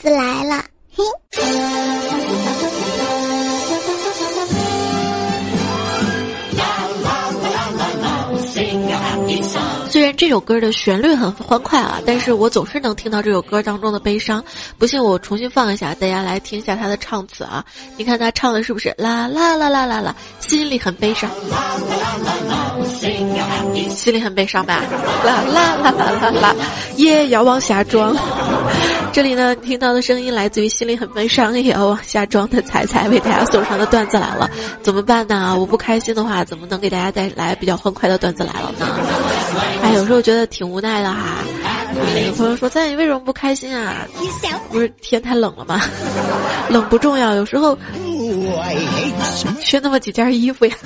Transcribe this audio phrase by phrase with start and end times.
[0.00, 1.02] 子来了，嘿。
[9.90, 14.44] 虽然这首歌的旋律很欢快啊，但是我总是能听到这首歌当中的悲伤。
[14.76, 17.64] 不信我重新放一下，大家来听一下他的唱词啊！
[17.96, 21.30] 你看他唱的是不是啦啦啦啦啦啦，心里很悲伤，
[23.88, 24.82] 心里很悲伤吧？
[25.24, 26.54] 啦啦啦啦啦啦，
[26.96, 28.14] 也要往下装。
[29.18, 34.48] 这里呢，听到的声音来自于心里很悲伤，也要往下装的彩彩为大家送上的段子来了。
[34.80, 35.56] 怎么办呢？
[35.58, 38.86] 我不开心的话，怎么能给大家带来比较欢快的段子来了呢？
[39.82, 41.38] 哎，有时候觉得挺无奈的哈。
[42.26, 44.06] 有朋友说：“在你为什么不开心啊？
[44.70, 45.80] 不是天太冷了吗？
[46.68, 47.76] 冷不重要，有时候
[49.60, 50.74] 缺那么几件衣服呀。”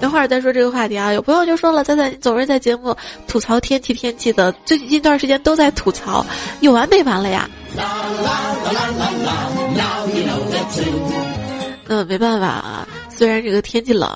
[0.00, 1.12] 等会儿再说这个话题啊。
[1.12, 6.24] 有朋友就说了：“在在总是在节目吐槽天气天气的，最近一段时间都在吐槽，
[6.60, 7.48] 有完没完了呀？”
[11.94, 14.08] 那，没办法啊，虽然这个天气冷。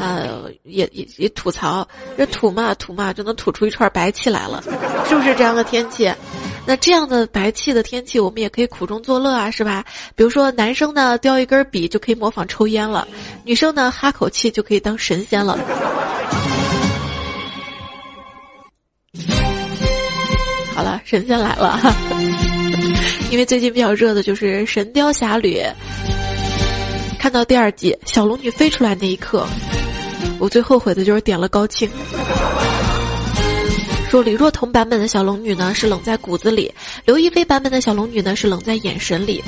[0.00, 0.24] 啊，
[0.64, 4.64] 也也也吐槽，这吐嘛吐嘛就能吐出一串白气来了，
[5.06, 6.10] 是不是这样的天气？
[6.64, 9.84] 那这样的白气的天气，我们也可以苦中作乐啊，是吧？
[10.16, 13.06] 比如说男生呢叼一根笔就可以模仿抽烟了，
[13.44, 15.58] 女生呢哈口气就可以当神仙了。
[20.74, 21.78] 好了，神仙来了，
[23.30, 25.58] 因为最近比较热的就是《神雕侠侣》，
[27.20, 29.46] 看到第二季小龙女飞出来那一刻。
[30.38, 31.86] 我最后悔的就是点了高清。
[34.08, 36.72] 说李若彤版本的小龙女呢是冷在骨子里，
[37.04, 39.44] 刘亦菲版本的小龙女呢是冷在眼神里，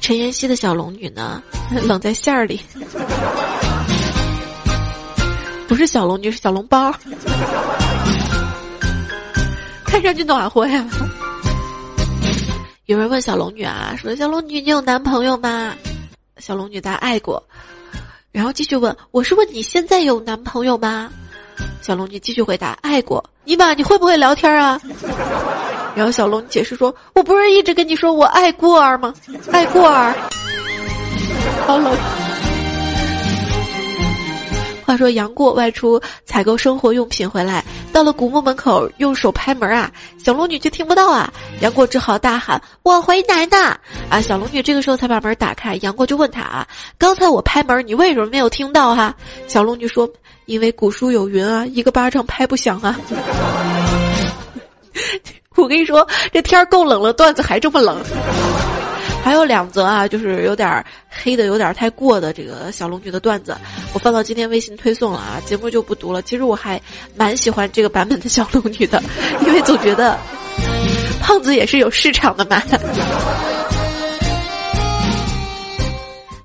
[0.00, 1.40] 陈妍希的小龙女呢
[1.86, 2.60] 冷在馅儿里。
[5.68, 6.92] 不是小龙女是小笼包，
[9.86, 10.84] 看上去暖和呀。
[12.86, 15.72] 有人问小龙女啊，说小龙女你有男朋友吗？
[16.44, 17.42] 小龙女答爱过。
[18.30, 21.10] 然后继续问，我是问你现在有男朋友吗？
[21.80, 23.24] 小龙女继续回答，爱过。
[23.44, 24.78] 尼玛，你会不会聊天啊？
[25.96, 29.14] 然后小龙女解释说，我不是一直跟你说我爱过儿吗？
[29.52, 30.14] 爱过儿。
[31.66, 31.96] 好冷。
[34.84, 39.90] 话说杨过外出采购生活用品回来，到了古墓门口用手拍门啊，
[40.22, 43.78] 小龙女却听不到啊，杨过只好大喊我回来呢
[44.10, 46.66] 啊，小龙女这个时候才把门打开，杨过就问他啊，
[46.98, 49.14] 刚才我拍门你为什么没有听到哈？
[49.48, 50.08] 小龙女说，
[50.44, 53.00] 因为古书有云啊，一个巴掌拍不响啊。
[55.56, 58.02] 我跟你说，这天儿够冷了，段子还这么冷。
[59.24, 63.56] 还有两则啊，就是有点黑的，有点太过的这个小龙女的段子，
[63.94, 66.20] 我放到今天微信推送了啊，节目就不读了。
[66.20, 66.78] 其实我还
[67.16, 69.02] 蛮喜欢这个版本的小龙女的，
[69.46, 70.18] 因为总觉得
[71.22, 72.62] 胖子也是有市场的嘛。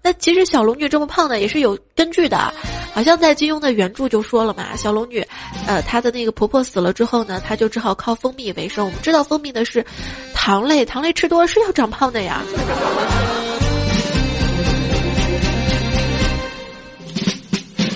[0.09, 2.51] 那其实小龙女这么胖呢，也是有根据的。
[2.95, 5.23] 好像在金庸的原著就说了嘛，小龙女，
[5.67, 8.83] 呃，她的那个婆婆死了之后呢，她就只好靠蜂蜜为生。
[8.83, 9.85] 我们知道蜂蜜呢是
[10.33, 12.41] 糖类，糖类吃多了是要长胖的呀。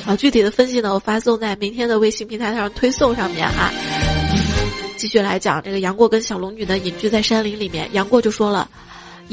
[0.05, 3.71] 好，具体的分析呢，我发送在明天的微信平台上推送上面哈。
[4.97, 8.69] 继续来讲这个杨过跟小龙女呢隐居在山林里面，杨过就说了。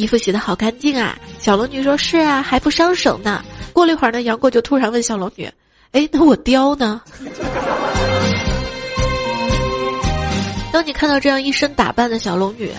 [0.00, 1.18] 衣服洗的好干净啊！
[1.38, 5.48] 小龙女说：“是啊，还不伤手呢。”过了一会儿呢，杨过就突然问小龙女
[5.92, 7.02] ：“哎，那我貂呢？”
[10.72, 12.70] 当你看到这样一身打扮的小龙女，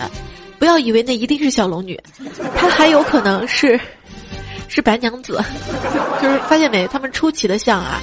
[0.58, 2.02] 不要以为那一定是小龙女，
[2.56, 3.80] 她还有可能是
[4.68, 5.40] 是白娘子。
[6.22, 8.00] 就是发现没，他们出奇的像啊！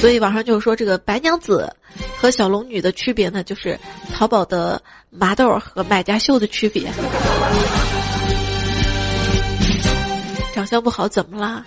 [0.00, 1.74] 所以网上就是说，这个白娘子
[2.16, 3.78] 和小龙女的区别呢，就是
[4.12, 6.90] 淘宝的麻豆和买家秀的区别。
[10.54, 11.64] 长相不好怎么啦？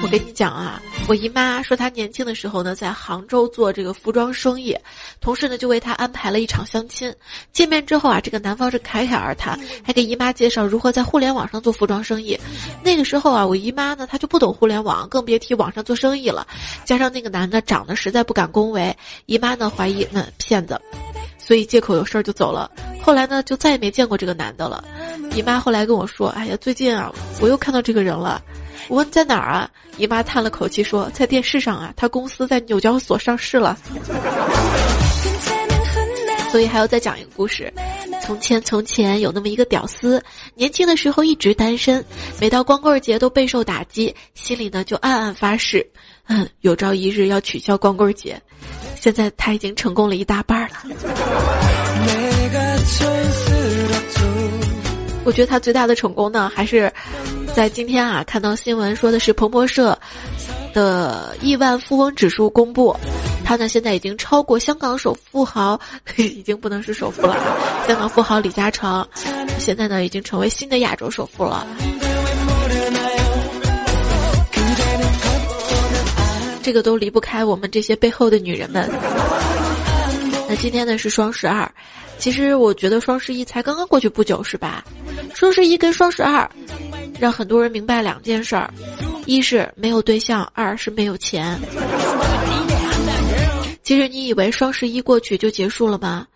[0.00, 4.74] 我跟你讲啊，我姨妈说她年轻的时候呢，在杭州做这个服装生意，
[5.20, 7.14] 同事呢就为她安排了一场相亲。
[7.52, 12.38] 见面之后啊，这个男方是侃侃而谈，还给姨妈介绍如何在互联网上做服装生意。
[12.82, 16.46] 那个时候啊，我姨妈呢她就不懂互联网，更别提网上做生意了。
[16.86, 18.96] 加上那个男的长得实在不敢恭维，
[19.26, 20.80] 姨妈呢怀疑那骗子。
[21.36, 22.70] 所以借口有事儿就走了，
[23.02, 24.82] 后来呢就再也没见过这个男的了。
[25.34, 27.12] 姨妈后来跟我说：“哎呀，最近啊，
[27.42, 28.42] 我又看到这个人了。”
[28.88, 29.70] 我问在哪儿啊？
[29.96, 33.78] 姨妈叹了口气说：“在电视上啊，他公司在纽交所上市了。
[36.50, 37.72] ”所以还要再讲一个故事。
[38.22, 40.22] 从前从前有那么一个屌丝，
[40.54, 42.04] 年轻的时候一直单身，
[42.40, 45.84] 每到光棍节都备受打击，心里呢就暗暗发誓，
[46.28, 48.40] 嗯，有朝一日要取消光棍节。
[49.00, 50.76] 现在他已经成功了一大半了。
[55.26, 56.92] 我觉得他最大的成功呢，还是
[57.54, 59.96] 在今天啊，看到新闻说的是彭博社
[60.72, 62.96] 的亿万富翁指数公布，
[63.44, 65.80] 他呢现在已经超过香港首富豪，
[66.18, 67.36] 已经不能是首富了，
[67.86, 69.06] 香港富豪李嘉诚，
[69.60, 71.64] 现在呢已经成为新的亚洲首富了。
[76.60, 78.90] 这个都离不开我们这些背后的女人们。
[80.48, 81.70] 那今天呢是双十二，
[82.18, 84.84] 其实我觉得双十一才刚刚过去不久，是吧？
[85.34, 86.50] 双十一跟双十二，
[87.20, 88.72] 让很多人明白两件事儿：
[89.26, 91.58] 一是没有对象，二是没有钱。
[93.82, 96.26] 其实你以为双十一过去就结束了吗？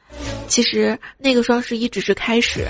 [0.49, 2.67] 其实那个双十一只是开始。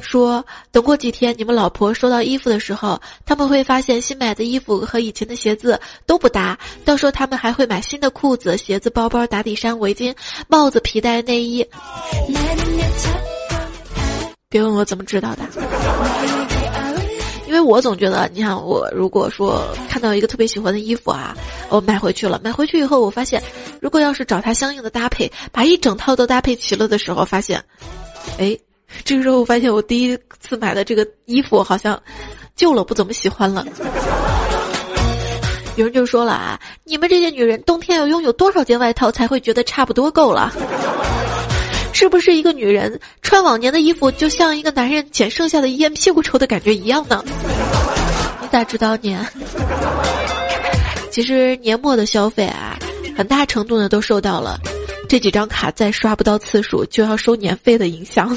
[0.00, 6.58] 说等过几天，你们老婆收到衣服的时候，他们会发现新买的衣服和以前的鞋子都不搭。
[6.84, 10.14] 到时候他们还会买新的裤子、鞋子、包包、打底衫、围巾、
[10.48, 11.66] 帽子、皮带、内衣。
[14.48, 15.44] 别问我怎么知道的，
[17.52, 21.36] 因为我总觉得，你看我如果说看到一个特别喜欢的衣服啊，
[21.68, 23.42] 我买回去了，买回去以后，我发现，
[23.78, 27.62] 如果要是找它相应的搭配，把一整套都搭配齐了的时候，发现，
[28.38, 28.58] 哎。
[29.04, 32.02] 这个时候我发现，我第一次买的这个衣服好像
[32.54, 33.66] 旧了，不怎么喜欢了。
[35.76, 40.52] 有人就说了啊，你们这些女人冬天要拥有多少件外套才会觉得差不多够了？
[42.02, 47.22] 是不是一个女人穿往年的衣服，就像一个男人捡剩下的烟屁股抽的感觉一样呢？
[48.40, 49.24] 你咋知道呢？
[51.12, 52.76] 其实年末的消费啊，
[53.16, 54.58] 很大程度呢都受到了。
[55.08, 58.36] 这几张卡再刷不到次数就要收年费的影响。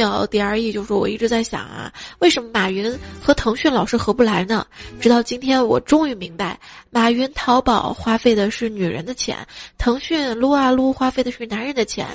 [0.00, 2.90] 听友 D R E 就说：“我一直在想啊，为什么马云
[3.22, 4.66] 和腾讯老是合不来呢？
[4.98, 6.58] 直到今天，我终于明白，
[6.88, 9.36] 马云淘宝花费的是女人的钱，
[9.76, 12.06] 腾讯撸啊撸花费的是男人的钱。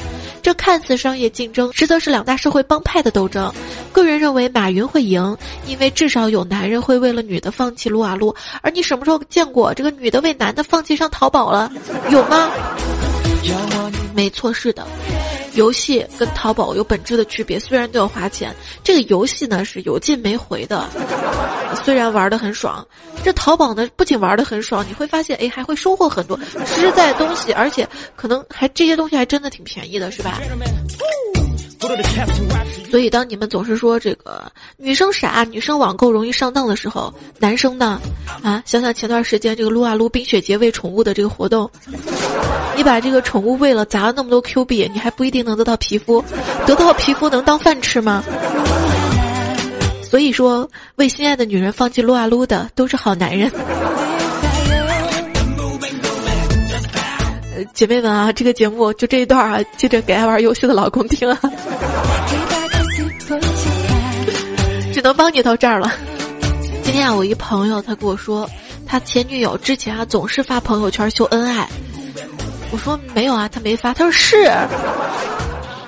[0.42, 3.54] 这看似商业竞争，实则是两大社会帮派的斗争。
[3.94, 8.34] 个人认为马云会赢，因为至少有男人会为了女的放弃撸啊撸。
[8.64, 11.72] 而你什么时候见过这个女的为男的放弃上淘宝了？
[12.10, 12.50] 有吗？
[14.16, 14.84] 没错，是的。”
[15.56, 20.88] 游戏跟淘宝有本质的区别，虽然都要花钱，这个游戏呢是有进没回的，
[21.84, 22.86] 虽然玩的很爽，
[23.24, 30.40] 这淘宝呢不仅玩的很爽，你会发现哎还会收获很多实在在东西，而且可能还这些东西还真的挺便宜的，是吧？
[32.90, 34.44] 所以，当你们总是说这个
[34.78, 38.00] 女生傻、女生网购容易上当的时候，男生呢？
[38.42, 41.70] 啊，想想前段时间这个撸啊撸冰雪节喂宠物的这个活动，
[42.76, 46.24] 你把这个宠物喂了，砸了那么多 Q 币，你还不一定能得到皮肤，
[46.66, 48.24] 得到皮肤能当饭吃吗？
[50.04, 53.52] 所以说，为心爱的女人放弃撸啊撸的都是好男人。
[57.74, 61.40] 姐妹们啊，这个节目就这一段啊，记着给爱玩游戏的老公听啊。
[64.94, 65.92] 只能帮你到这儿了。
[66.84, 68.50] 今天啊，我一朋友他跟我说，
[68.86, 71.68] 他前女友之前啊总是发朋友圈秀恩爱。
[72.72, 73.94] 我说没有啊，他没发。
[73.94, 74.52] 他说是。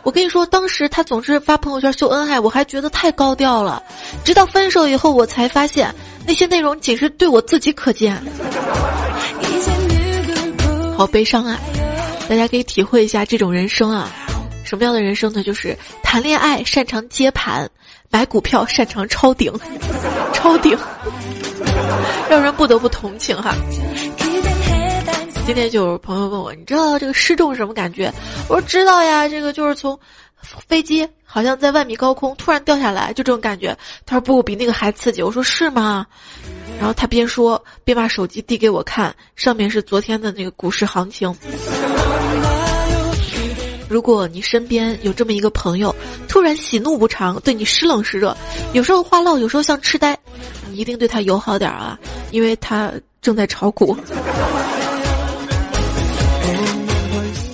[0.04, 3.84] 我跟你说，当时他总是发朋友圈秀恩爱，我还觉得太高调了。
[4.24, 5.94] 直到分手以后，我才发现
[6.26, 8.22] 那些内容仅是对我自己可见。
[10.98, 11.60] 好悲伤啊！
[12.28, 14.10] 大家可以体会一下这种人生啊，
[14.66, 15.44] 什么样的人生呢？
[15.44, 17.70] 就是谈恋爱擅长接盘，
[18.10, 19.54] 买股票擅长抄顶，
[20.34, 20.76] 抄顶，
[22.28, 23.54] 让人不得不同情哈。
[25.46, 28.12] 今天就有朋友问我，你知道这个失重是什么感觉？
[28.50, 29.98] 我说知道呀，这个就是从
[30.68, 33.78] 飞机好像在万米高空突然掉下来，就这种感觉。
[34.04, 35.22] 他说不，比那个还刺激。
[35.22, 36.08] 我说是吗？
[36.78, 41.36] 然后他边说边把手机递给我看，上面是昨天的那个股市行情。
[43.90, 45.96] 如果你身边有这么一个朋友，
[46.28, 48.36] 突然喜怒无常，对你时冷时热，
[48.74, 50.18] 有时候话唠，有时候像痴呆，
[50.70, 51.98] 你一定对他友好点啊，
[52.32, 52.92] 因为他
[53.22, 53.98] 正在炒股。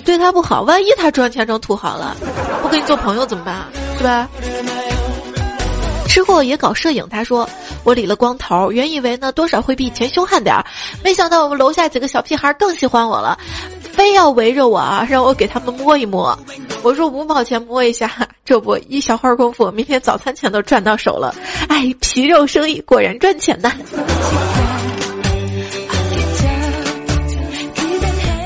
[0.04, 2.16] 对他不好，万一他赚钱成土豪了，
[2.62, 3.70] 不跟你做朋友怎么办啊？
[3.96, 4.28] 是吧？
[6.14, 7.48] 吃货也搞摄影，他说
[7.82, 10.64] 我理了光头，原以为呢多少会比以前凶悍点儿，
[11.02, 13.36] 没想到我们楼下几个小屁孩更喜欢我了，
[13.80, 16.38] 非要围着我啊，让我给他们摸一摸。
[16.84, 18.08] 我说五毛钱摸一下，
[18.44, 21.34] 这不一小会儿功夫，明天早餐钱都赚到手了。
[21.66, 23.72] 哎，皮肉生意果然赚钱呐。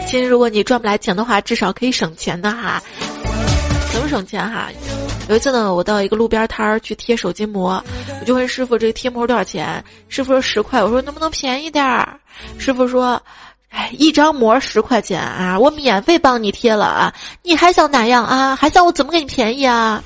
[0.07, 2.83] 其实如果你赚不来钱的话，至少可以省钱的哈。
[3.93, 4.71] 怎么省钱哈？
[5.29, 7.85] 有一次呢，我到一个路边摊儿去贴手机膜，
[8.21, 9.85] 我就问师傅这个贴膜多少钱？
[10.09, 10.83] 师傅说十块。
[10.83, 12.19] 我说能不能便宜点儿？
[12.59, 13.23] 师傅说，
[13.69, 18.57] 哎，一张膜十块钱啊，我免费帮你贴了啊，你还想哪样啊？
[18.57, 20.03] 还想我怎么给你便宜啊？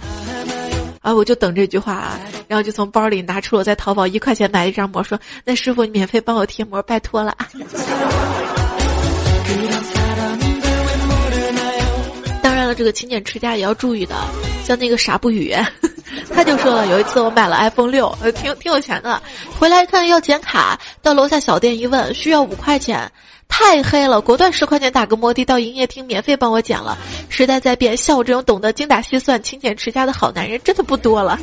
[1.03, 7.33] 啊，我就等这句话啊，然后就从包里拿出了在淘宝一块钱买一张膜，说那师傅你免费帮我贴膜，拜托了。
[7.39, 7.49] 当
[9.71, 10.02] 然
[12.75, 14.15] 这个勤俭持家也要注意的，
[14.65, 15.55] 像那个傻不语，
[16.35, 19.23] 他就说了，有一次我买了 iPhone 六，呃，挺挺有钱的，
[19.59, 23.11] 回来一看要剪卡，到楼下小店一问，需要五块钱。
[23.49, 26.97] 太黑了，果断十块钱打个摩的到营业厅免费帮我剪了。
[27.29, 31.39] 时代在变，像我这种懂得精打细算、勤俭持家的好男人真的不多了。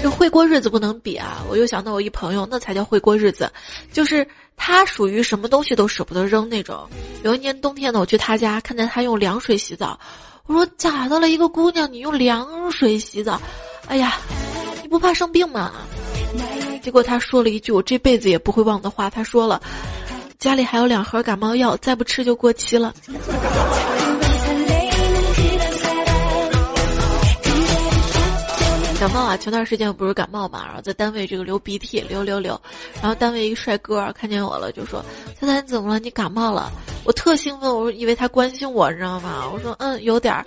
[0.00, 1.42] 这会过日子不能比啊！
[1.50, 3.50] 我又想到我一朋友，那才叫会过日子，
[3.92, 4.26] 就是
[4.56, 6.88] 他属于什么东西都舍不得扔那种。
[7.24, 9.98] 有一年冬天呢，我去他家，看见他用凉水洗澡，
[10.46, 11.28] 我说咋的了？
[11.28, 13.40] 一个姑娘你用凉水洗澡？
[13.88, 14.18] 哎呀，
[14.82, 15.72] 你不怕生病吗？
[16.80, 19.60] 结果他说了一句我这辈子也不会忘的话，他说了，
[20.38, 22.94] 家里还有两盒感冒药，再不吃就过期了。
[28.98, 32.60] 感冒啊，前段时间我不是感冒嘛，然后在单位这个流鼻涕，流流流，
[33.00, 35.04] 然后单位一个帅哥看见我了，就说
[35.38, 36.00] ：“猜猜你怎么了？
[36.00, 36.72] 你感冒了？”
[37.06, 39.48] 我特兴奋，我以为他关心我，你知道吗？
[39.52, 40.44] 我说：“嗯，有点儿。”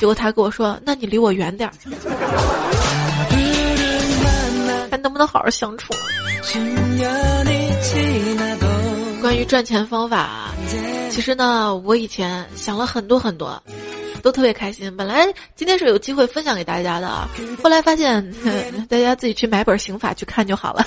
[0.00, 1.72] 结果他跟我说：“那你离我远点儿。”
[4.90, 5.94] 还能不能好好相处？
[9.20, 10.50] 关于赚钱方法，
[11.10, 13.62] 其实呢，我以前想了很多很多，
[14.22, 14.96] 都特别开心。
[14.96, 17.28] 本来今天是有机会分享给大家的，
[17.62, 18.32] 后来发现
[18.88, 20.86] 大家自己去买本刑法去看就好了。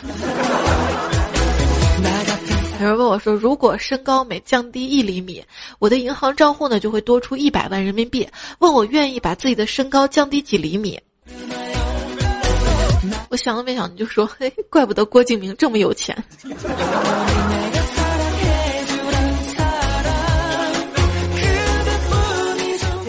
[2.82, 5.42] 有人问我说：“如果身高每降低一厘米，
[5.80, 8.28] 我的银行账户呢就会多出一百万人民币。”
[8.60, 11.00] 问我愿意把自己的身高降低几厘米？
[13.30, 16.22] 我想都没想，你就说：“嘿，怪不得郭敬明这么有钱。”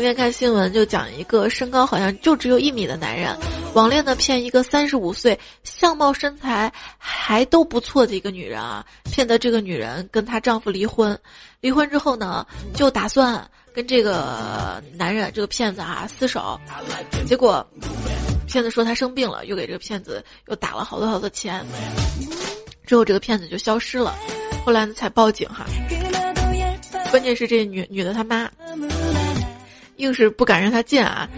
[0.06, 3.36] 天看新闻就讲一个身高好像就只有一米的男人，
[3.74, 11.18] 网恋呢骗一个三十五岁、相貌身材还都不错的一个女人啊，骗得这个女人跟她丈夫离婚。
[11.60, 16.58] 离婚之后呢，就打算跟这个男人这个骗子啊厮守，
[17.26, 17.66] 结果。
[18.48, 21.66] 骗子说他生病了，又给这个骗子又打了好多好多钱，
[22.86, 24.14] 之后这个骗子就消失了，
[24.64, 25.66] 后来呢才报警哈。
[27.10, 28.48] 关键是这女女的他妈，
[29.96, 31.28] 硬是不敢让他见啊，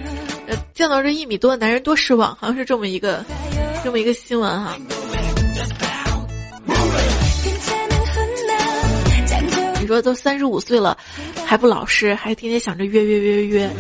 [0.47, 3.25] 呃，见到这一米多的男人多失望，好像是这么一个
[3.85, 4.77] 这么一个新闻哈。
[9.81, 10.99] 你说都三十五岁了，
[11.47, 13.71] 还不老实，还天天想着约约约约约，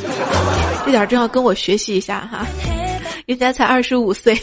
[0.84, 2.46] 这点真要跟我学习一下哈。
[3.26, 4.34] 人家才二十五岁，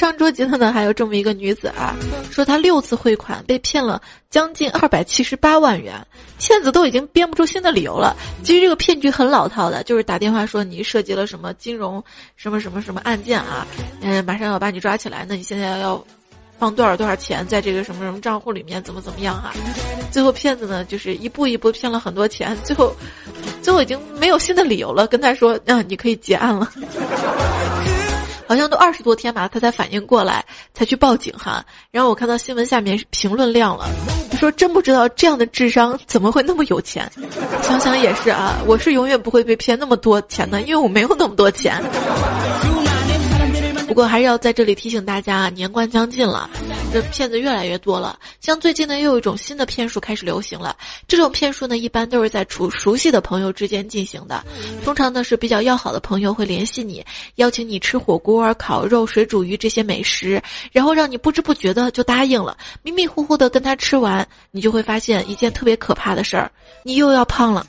[0.00, 1.94] 智商捉急的呢，还有这么一个女子啊，
[2.30, 5.94] 说她六次汇款被骗了将近二百七十八万元，
[6.38, 8.16] 骗子都已经编不出新的理由了。
[8.42, 12.02] 其实这个骗局很老套的，就是打电话说你涉及了什么金融
[12.34, 13.66] 什么什么什么案件啊，
[14.00, 16.02] 嗯，马上要把你抓起来，那你现在要。
[16.58, 19.50] 放多少多少钱在这个什么什么账户里面，怎么怎么样哈？
[20.10, 22.94] 最后骗子呢，就是一步一步骗了很多钱，最后，
[23.62, 26.70] 最后已经没有新的理由了，跟他说，嗯，你可以结案了。
[28.50, 31.64] 好像都二十多天吧，他才反应过来，才去报警哈。
[31.92, 33.88] 然后我看到新闻下面评论亮了，
[34.40, 37.08] 说真不知道这样的智商怎么会那么有钱？
[37.62, 41.80] 想想也是啊，我是永远不会被骗那么多钱的，因为我没有那么多钱。
[43.90, 46.48] 不过还是要在这里提醒大家，年关将近了，
[46.92, 48.16] 这骗子越来越多了。
[48.40, 50.76] 像最近呢，又有一种新的骗术开始流行了。
[51.08, 54.44] 这种骗术呢，一般都是在处熟悉的朋友之间进行的，
[54.84, 57.04] 通常呢是比较要好的朋友会联系你，
[57.34, 62.56] 邀请你吃火锅、烤肉、水煮鱼这些美食，然后让你不知不觉的就答应了。
[62.84, 66.48] 迷迷糊糊的跟他吃完，你就会发现一件特别可怕的事儿，
[66.84, 67.66] 你又要胖了。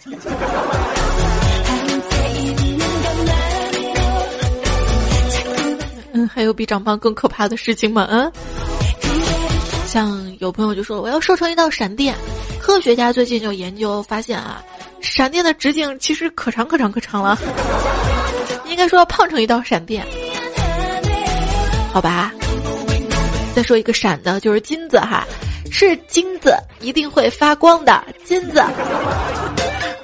[6.33, 8.07] 还有比长胖更可怕的事情吗？
[8.09, 8.31] 嗯，
[9.87, 12.15] 像有朋友就说我要瘦成一道闪电，
[12.59, 14.63] 科学家最近就研究发现啊，
[15.01, 17.37] 闪电的直径其实可长可长可长了，
[18.67, 20.05] 应该说要胖成一道闪电，
[21.91, 22.31] 好吧？
[23.53, 25.27] 再说一个闪的，就是金子哈，
[25.69, 28.63] 是金子一定会发光的金子，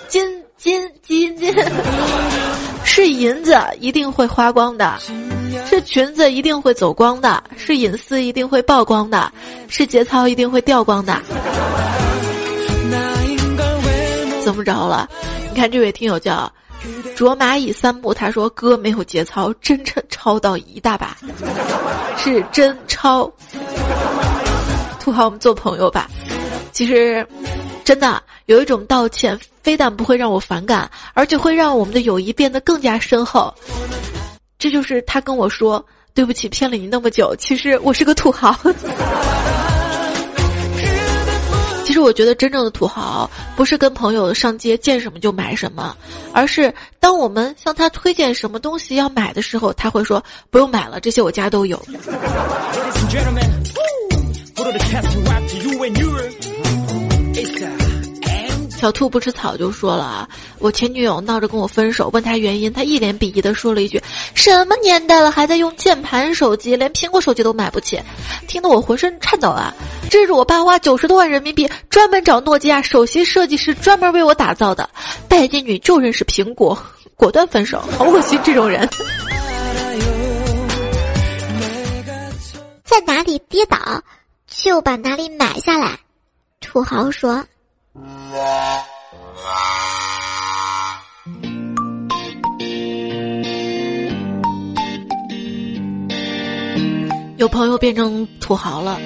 [0.10, 1.56] 金金金金，
[2.90, 4.98] 是银子一定会花光的。
[5.70, 9.32] 是裙子一定会走光的，是隐私一定会曝光的，
[9.68, 11.22] 是节操一定会掉光的。
[14.44, 15.08] 怎么着了？
[15.52, 16.52] 你看这位听友叫
[17.16, 21.18] 卓蚂蚁三步，他说哥没有节操，真超抄到一大把，
[22.18, 23.30] 是真抄。
[25.00, 26.10] 土豪，我们做朋友吧。
[26.72, 27.28] 其实，
[27.88, 33.54] 真的有一种道歉，非但不会让我反感，而且会让我们的友谊变得更加深厚。
[34.60, 38.54] 这就是他跟我说：“对不起，骗了你那么久。”其实我是个土豪。
[41.86, 45.96] 其实我觉得真正的土豪不是跟朋友上街见什么就买什么，
[46.34, 51.82] 而是当我们向他推荐什么东西要买的时候，他会说不用买了，这些我家都有。
[58.80, 60.30] 小兔不吃草就说了啊，
[60.60, 64.00] 我前女友闹着跟我分手，问他原因，他一脸鄙夷的说了一句
[64.36, 68.00] ：“什么年代了还在用键盘手机，连苹果手机都买不起。”
[68.48, 69.74] 听得我浑身颤抖啊！
[70.12, 74.88] 这是我爸花九十多万人民币专门找诺基亚首席设计师专门为我打造的，
[75.28, 76.78] 拜金女就认识苹果，
[77.16, 78.88] 果断分手，好恶心这种人。
[82.84, 83.78] 在哪里跌倒，
[84.48, 85.98] 就把哪里买下来。
[86.62, 87.44] 土豪说。
[97.38, 99.00] 有朋友变成土豪了，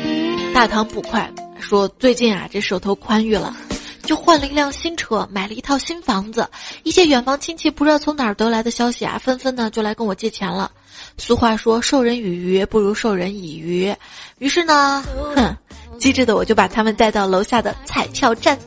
[0.53, 1.29] 大唐捕快
[1.60, 3.55] 说最近啊，这手头宽裕了，
[4.03, 6.50] 就换了一辆新车，买了一套新房子。
[6.83, 10.71] 一些远房亲戚不知道从哪儿得来的消息啊，纷纷呢就来跟我借钱了。
[11.17, 13.93] 俗话说，授人以鱼不如授人以渔。
[14.39, 15.03] 于是呢，
[15.36, 15.57] 哼。
[16.01, 18.58] 机智的我就把他们带到楼下的彩票站，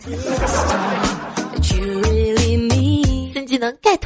[1.60, 3.98] 新技能 get。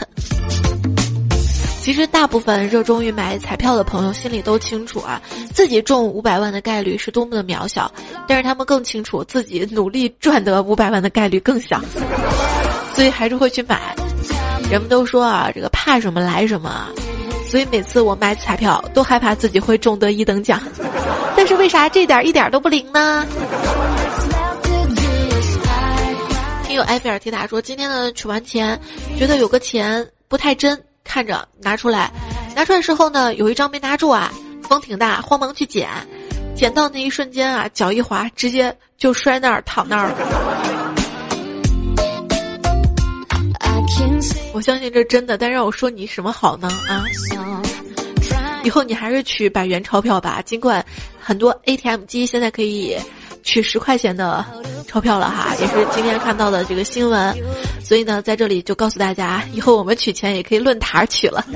[1.82, 5.20] 其实大部分热衷于买彩票的朋友心里都清楚啊，
[5.52, 7.92] 自己中五百万的概率是多么的渺小，
[8.26, 11.82] 但是他们更清楚自己努力赚得五百万的概率更小，
[12.94, 13.94] 所以还是会去买。
[14.70, 16.88] 人们都说啊，这个怕什么来什么。
[17.48, 20.60] 所以每次我买彩票都害怕自己会中得一等奖，
[21.34, 23.26] 但是为啥这点一点都不灵呢？
[26.64, 28.78] 听友埃菲尔铁塔说，今天呢取完钱，
[29.16, 32.12] 觉得有个钱不太真，看着拿出来，
[32.54, 34.30] 拿出来时候呢有一张没拿住啊，
[34.68, 35.88] 风挺大，慌忙去捡，
[36.54, 40.77] 捡到那一瞬间啊，脚一滑，直接就摔那儿躺那儿了。
[44.58, 46.68] 我相信这是真的，但让我说你什么好呢？
[46.88, 47.04] 啊，
[48.64, 50.42] 以后你还是取百元钞票吧。
[50.42, 50.84] 尽管
[51.20, 52.98] 很多 ATM 机现在可以
[53.44, 54.44] 取十块钱的
[54.88, 57.32] 钞票了哈，也是今天看到的这个新闻。
[57.80, 61.46] 所以呢，在这里就告诉大家，以后我们取钱也可以论坛取了。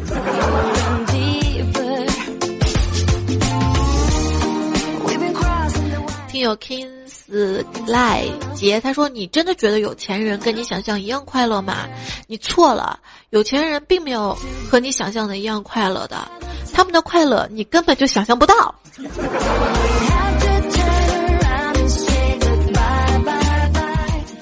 [6.29, 7.02] 听友 King。
[7.33, 11.89] 子赖杰他说：“你真的觉得有钱人跟你想象一样快乐吗？
[12.27, 14.37] 你错了，有钱人并没有
[14.71, 16.29] 和你想象的一样快乐的，
[16.75, 18.75] 他们的快乐你根本就想象不到。”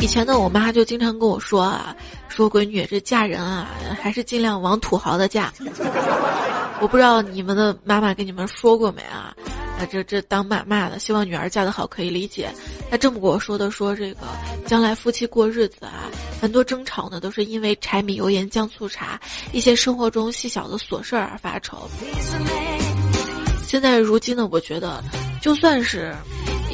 [0.01, 1.95] 以前呢，我妈就经常跟我说啊，
[2.29, 3.69] 说闺女这嫁人啊，
[4.03, 5.53] 还是尽量往土豪的嫁。
[6.83, 9.33] 我不知道你们的妈妈跟你们说过没啊？
[9.81, 12.53] 啊，这这当妈妈的，希望女儿嫁得好，可以理解。
[12.91, 14.27] 他这么跟我说的，说这个
[14.67, 19.19] 将来夫妻过日子啊，很多争吵呢，都是因为柴米油盐酱醋茶
[19.53, 21.89] 一些生活中细小的琐事而发愁。
[23.67, 25.03] 现在如今呢，我觉得
[25.41, 26.15] 就算是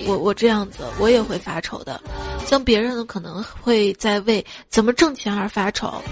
[0.06, 2.00] 我我这样子，我也会发愁的。
[2.46, 6.02] 像别人呢，可能会在为怎么挣钱而发愁，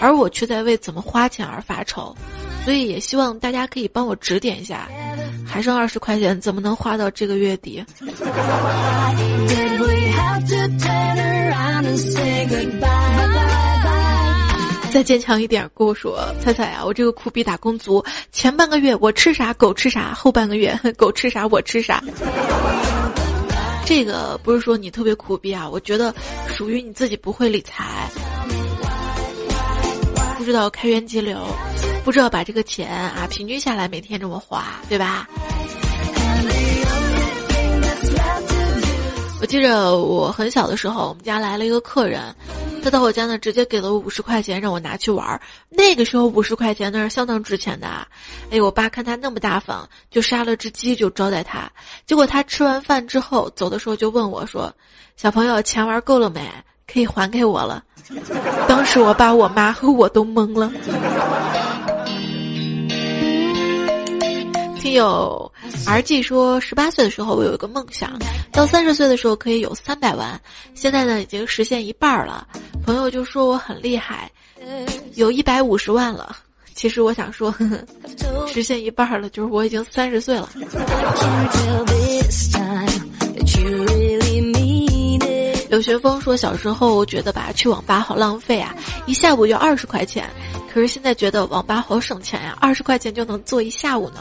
[0.00, 2.14] 而我却在为怎么花钱而发愁。
[2.64, 4.86] 所以也希望大家可以帮我指点一下，
[5.46, 7.84] 还剩二十块钱，怎么能花到这个月底？
[14.92, 22.02] 再坚强一点，跟我说，彩彩啊，我这个苦逼打工族，前半个月我吃啥狗吃啥，后半个月 狗吃啥我吃啥。
[23.90, 26.14] 这个不是说你特别苦逼啊，我觉得
[26.46, 28.08] 属于你自己不会理财，
[30.38, 31.44] 不知道开源节流。
[32.04, 35.28] 不知道把这个钱啊平均下来每天这么花，对吧？
[39.40, 42.22] 我记着我很小的时候，我们家来了一个客人，
[42.84, 45.40] 他到我家呢，直接给了我五十块钱让我拿去玩儿。
[45.70, 48.06] 那个时候五十块钱那是相当值钱的啊。
[48.50, 51.70] 哎，我爸看他那么大方，就杀了只鸡就招待他。
[52.06, 54.70] 结果他吃完饭之后走的时候就问我说
[55.16, 56.46] ：“小朋友，钱玩够了没？
[56.86, 57.82] 可以还给我了。”
[58.68, 60.70] 当时我爸、我妈和我都懵了。
[64.78, 65.49] 听友
[65.86, 68.18] R G 说，十八岁的时候我有一个梦想，
[68.52, 70.40] 到三十岁的时候可以有三百万，
[70.74, 72.46] 现在呢已经实现一半了。
[72.84, 74.30] 朋友就说我很厉害，
[75.14, 76.36] 有一百五十万了，
[76.74, 77.54] 其实我想说，
[78.46, 80.48] 实现一半了，就是我已经三十岁了。
[85.70, 88.74] 柳学峰说，小时候觉得吧，去网吧好浪费啊，
[89.06, 90.28] 一下午就二十块钱。
[90.74, 94.20] 可是现在觉得网吧好省钱呀，二十块钱就能坐一下午呢。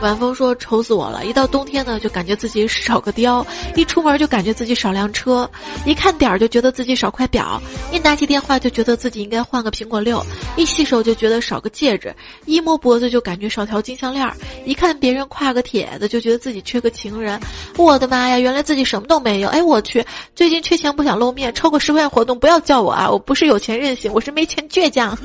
[0.00, 1.26] 晚风说：“愁死我了！
[1.26, 5.44] 一到冬天呢，就感觉自己少个貂；一出门就感觉自己少辆车；
[5.84, 7.60] 一看点儿就觉得自己少块表；
[7.92, 10.20] 一拿起电话就觉得自己应该换个苹果六；
[10.56, 12.10] 一洗手就觉得少个戒指；
[12.46, 14.28] 一摸脖子就感觉少条金项链；
[14.64, 17.40] 一看别人挎个帖子就觉得自己缺个情人。
[17.76, 18.38] 我的妈呀！
[18.38, 19.48] 原来自己什么都没有！
[19.48, 20.06] 哎，我去！
[20.36, 23.10] 最近缺钱不想露面，超过十块钱活动不要叫我啊！
[23.10, 25.18] 我不是有钱任性，我是没钱倔强。”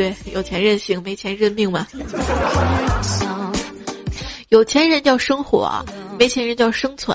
[0.00, 1.86] 对，有钱任性，没钱认命嘛。
[4.48, 5.70] 有钱人叫生活，
[6.18, 7.14] 没钱人叫生存。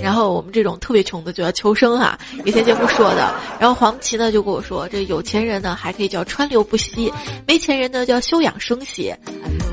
[0.00, 2.16] 然后我们这种特别穷的就要求生哈。
[2.44, 3.34] 以前节目说的。
[3.58, 7.12] 然后黄芪呢就跟我说，这有钱人呢还可以叫川流不息，
[7.44, 9.12] 没钱人呢叫休养生息。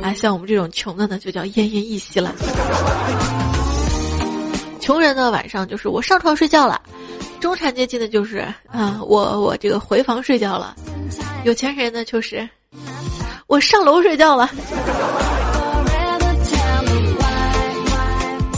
[0.02, 2.34] 啊，像我们这种穷的呢就叫奄奄一息了。
[4.84, 6.82] 穷人呢晚上就是我上床睡觉了。
[7.39, 10.76] 中产阶级呢就是啊，我我这个回房睡觉了；
[11.46, 12.48] 有钱人呢就是
[13.48, 14.50] 我上楼睡觉了。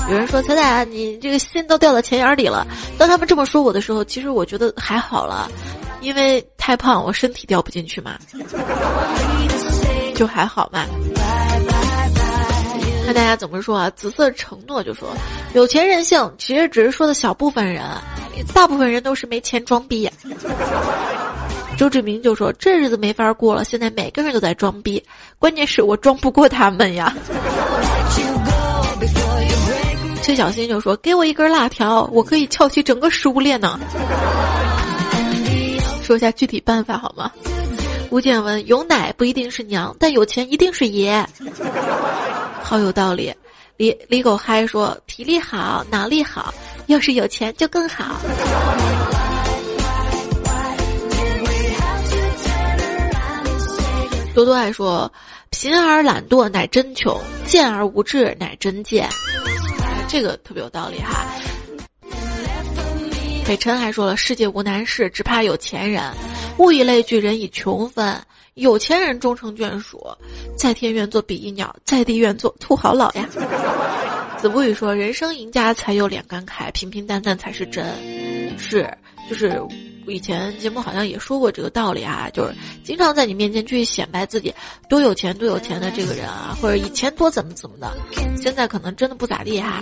[0.10, 2.66] 有人说彩彩，你这个心都掉到钱眼里了。
[2.98, 5.48] 当他们这么说我的时候，其实我觉得还好了，
[6.02, 8.18] 因为太胖，我身体掉不进去嘛，
[10.16, 10.86] 就还好嘛。
[13.06, 13.88] 看大家怎么说啊？
[13.92, 15.08] 紫色承诺就说，
[15.54, 17.84] 有钱任性，其实只是说的小部分人。
[18.52, 20.10] 大部分人都是没钱装逼。
[21.78, 25.04] 周志明就说：“这日子没法过了，现在每个人都在装逼，
[25.38, 27.16] 关键是我装不过他们呀。”
[30.24, 33.80] 崔小新就说：“给我一根辣条，我可以撬起整个食物链呢。”
[36.02, 37.32] 说一下具体办法好吗？
[38.10, 41.24] 吴建文：有奶不一定是娘，但有钱一定是爷。
[42.66, 43.32] 好有道理。
[43.78, 46.52] 李李狗嗨说：“体力好，脑力好。”
[46.88, 48.20] 要是有钱就更好。
[54.34, 55.12] 多多爱说
[55.52, 59.08] ：“贫而懒惰乃真穷，贱而无志乃真贱。”
[60.10, 61.24] 这个特别有道理哈。
[63.46, 66.04] 北辰还说了：“世界无难事，只怕有钱人。
[66.58, 68.20] 物以类聚，人以穷分。
[68.56, 70.02] 有钱人终成眷属，
[70.58, 73.28] 在天愿做比翼鸟，在地愿做土豪老呀。
[74.40, 77.86] ”子不语说：“人生赢家才有脸感慨，平平淡淡才是真。”
[78.58, 78.90] 是，
[79.30, 79.62] 就是
[80.08, 84.54] 以前节目好像也说过这个道理啊，就是经常在你面前去显摆自己
[84.88, 87.92] 多有钱、多有钱的这个人啊，或者以前多怎么怎么的，
[88.42, 89.82] 现在可能真的不咋地哈。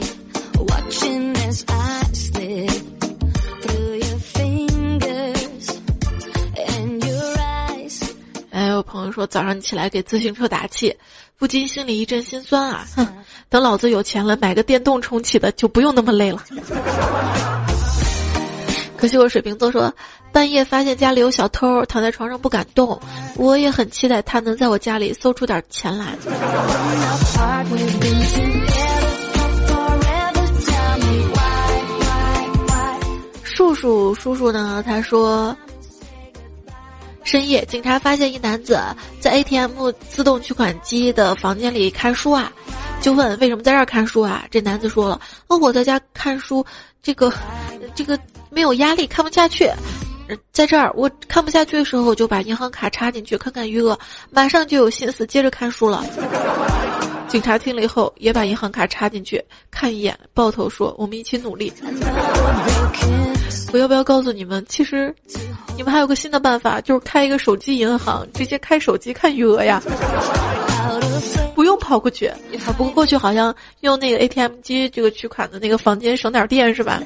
[8.94, 10.96] 朋友说早上起来给自行车打气，
[11.40, 12.86] 不禁心里一阵心酸啊！
[12.96, 13.08] 哼。
[13.50, 16.44] 等老子有钱了，买个电动重启的就不用那么累了。
[18.96, 19.92] 可惜我水瓶座说，
[20.32, 23.02] 半夜发现家里有小偷，躺在床上不敢动。
[23.36, 26.16] 我也很期待他能在我家里搜出点钱来。
[33.44, 34.84] 叔叔叔叔呢？
[34.86, 35.58] 他说，
[37.24, 38.80] 深夜警察发现一男子
[39.20, 42.52] 在 ATM 自动取款机的房间里看书啊。
[43.02, 44.46] 就问为什么在这儿看书啊？
[44.50, 46.66] 这男子说了：“哦，我在家看书，
[47.02, 47.34] 这个，
[47.94, 48.18] 这个
[48.50, 49.70] 没有压力，看不下去。
[50.54, 56.06] 在这儿我看不下去的时候，就把银行卡插进去看看余额，马上就有心思接着看书了。
[57.28, 61.74] ”警察听了以后，也把银行卡插进去看一眼，抱头说：“我们一起努力。”
[63.74, 64.64] 我要不要告诉你们？
[64.70, 65.14] 其实，
[65.76, 69.82] 你们还有个新的办法，就是开一个手机银行，直接开手机看余额呀。
[71.56, 72.32] 不用跑过去，
[72.78, 77.02] 不过过去好像用那个 ATM 机这个取款的那个房间省点电是吧？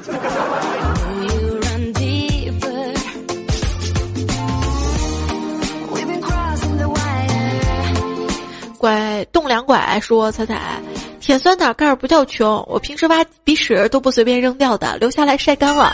[8.78, 10.82] 拐栋梁拐说彩彩，
[11.28, 15.94] 舔酸奶盖儿不叫穷，我平时挖鼻屎都不随便扔掉的，留下来晒干了，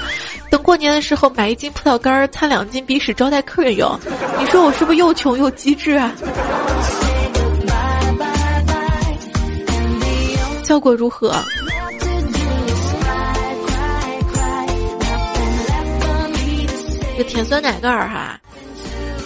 [0.51, 3.99] 等过年的时候买一斤葡萄干儿掺两斤鼻屎招待客人用。
[4.39, 6.13] 你说我是不是又穷又机智啊？
[10.63, 11.33] 效果如何？
[17.17, 18.39] 这舔酸奶盖儿哈，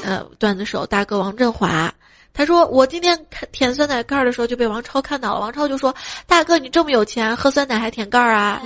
[0.06, 1.94] 呃，段子手大哥王振华，
[2.38, 5.94] 他说我今天看舔酸奶盖的时候就被王超看到了，王超就说
[6.28, 8.62] ：“大哥，你这么有钱，喝酸奶还舔盖儿啊？”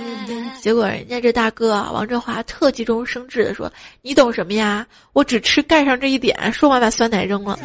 [0.60, 4.86] 结果人家这大哥王振华特急中生智的说：“你懂什么呀？
[5.14, 7.58] 我只吃盖上这一点。”说完把酸奶扔了，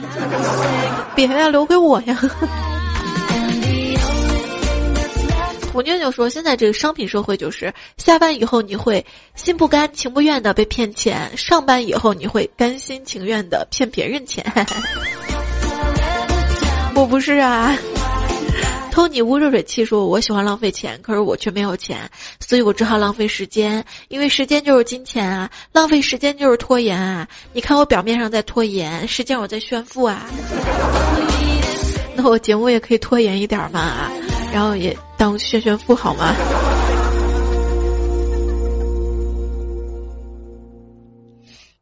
[1.13, 2.17] 别呀，留给我呀。
[5.73, 14.45] 虎妞妞说：“现在这个商品社会就是下班以后你会心不甘情不愿的被骗钱，上班以后你会甘心情愿的骗别人钱。”
[16.97, 17.77] 我不是啊，
[18.91, 27.27] 偷你屋热水器说：“我喜欢浪费钱，可是我却没有钱，所以我只好浪费时间，因为时间就是金钱啊，浪费时间就是拖延啊。
[27.53, 30.25] 你看我表面上在拖延，实际上我在炫富啊。
[32.17, 34.09] 那我节目也可以拖延一点嘛。”
[34.51, 36.33] 然后也当炫炫富好吗？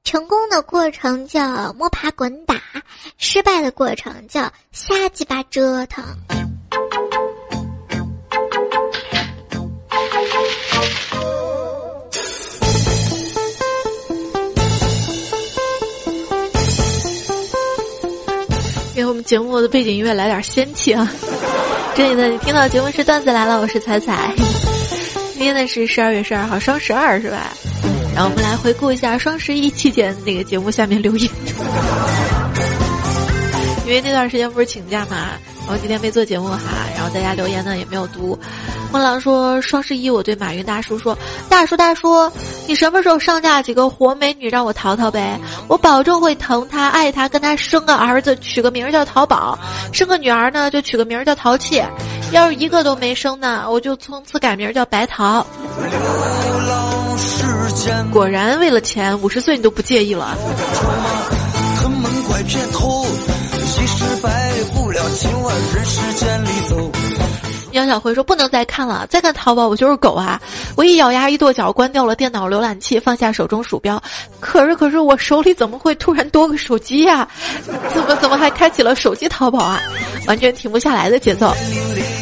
[0.06, 2.62] 成功的过程叫摸爬滚打，
[3.18, 6.06] 失败的过程叫瞎鸡巴折腾。
[18.94, 21.12] 给我们节目的背景音乐来点仙气啊！
[21.96, 24.32] 这里呢，你听到节目是段子来了，我是彩彩。
[25.34, 27.52] 今天呢是十二月十二号，双十二是吧？
[28.16, 31.30] 然后我们来回顾一下双十一期间那个节目下面留言。
[33.86, 35.34] 因为那段时间不是请假嘛，
[35.68, 36.60] 然后今天没做节目哈，
[36.96, 38.40] 然后大家留言呢也没有读。
[38.92, 41.16] 孟狼说双十一我对马云大叔说
[41.50, 42.32] ：“大叔大叔，
[42.66, 45.38] 你什么时候上架几个活美女让我淘淘呗？
[45.68, 49.56] 我保证会疼她爱她，跟她生个儿子，取个名叫淘宝；
[49.92, 51.84] 生个女儿呢就取个名叫淘气。
[52.32, 55.46] 要是一个都没生呢，我就从此改名叫白桃。”
[58.12, 60.38] 果然为了钱，五十岁你都不介意了。
[67.76, 70.42] 杨小辉说：“不能再看了，再看淘宝我就是狗啊！
[70.78, 74.02] 我一咬牙一跺脚，关掉了电脑浏览器，放下手中鼠标。
[74.40, 77.28] 可是，可是我手里怎么会突然多个手机呀？
[77.94, 79.82] 怎么怎么还开启了手机淘宝啊？
[80.26, 81.54] 完全停不下来的节奏。”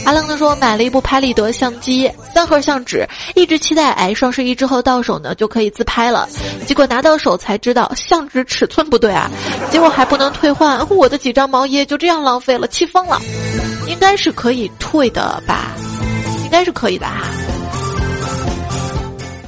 [0.06, 6.28] 阿愣子说：“买了一部拍立得相机，三盒相纸，一直期待哎双十一之后到手呢就可以自拍了。
[6.66, 9.30] 结果拿到手才知道相纸尺寸不对啊，
[9.72, 13.22] 结果还不能退换，我的几张毛衣就这样浪费了，气疯了。
[13.88, 15.72] 应该是可以退的吧？
[16.44, 17.30] 应该是可以的哈。